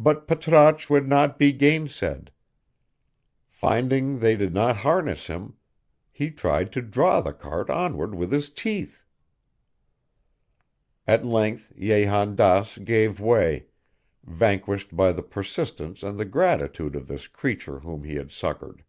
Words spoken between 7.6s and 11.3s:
onward with his teeth. At